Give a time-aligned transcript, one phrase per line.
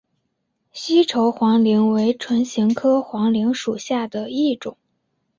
[0.71, 4.77] 西畴黄芩为唇形科黄芩属下的一个种。